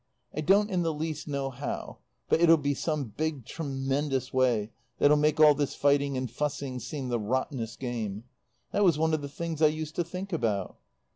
[0.35, 5.15] I don't in the least know how, but it'll be some big, tremendous way that'll
[5.15, 8.23] make all this fighting and fussing seem the rottenest game.
[8.71, 10.77] That was one of the things I used to think about."